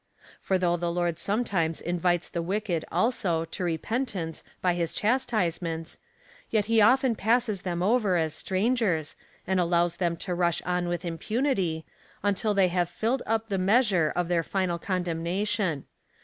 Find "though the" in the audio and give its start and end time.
0.57-0.91